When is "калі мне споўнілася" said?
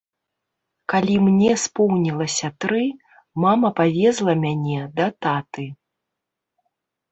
0.93-2.47